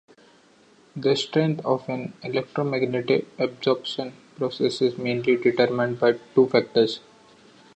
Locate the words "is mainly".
4.81-5.35